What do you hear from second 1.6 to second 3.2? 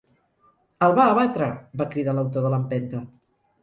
—va cridar l'autor de l'empenta.